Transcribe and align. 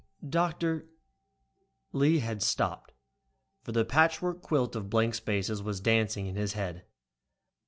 "Doctor" 0.27 0.87
Lee 1.93 2.17
had 2.21 2.39
to 2.39 2.45
stop, 2.47 2.91
for 3.61 3.71
the 3.71 3.85
patchwork 3.85 4.41
quilt 4.41 4.75
of 4.75 4.89
blank 4.89 5.13
spaces 5.13 5.61
was 5.61 5.79
dancing 5.79 6.25
in 6.25 6.35
his 6.35 6.53
head. 6.53 6.85